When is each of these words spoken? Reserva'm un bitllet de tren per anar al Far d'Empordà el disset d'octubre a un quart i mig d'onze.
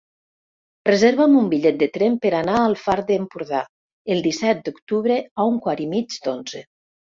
Reserva'm 0.89 1.35
un 1.41 1.51
bitllet 1.51 1.77
de 1.83 1.87
tren 1.97 2.15
per 2.23 2.31
anar 2.39 2.55
al 2.61 2.73
Far 2.85 2.97
d'Empordà 3.11 3.61
el 4.17 4.25
disset 4.31 4.67
d'octubre 4.71 5.21
a 5.45 5.49
un 5.53 5.63
quart 5.69 5.87
i 5.89 5.91
mig 5.95 6.21
d'onze. 6.27 6.67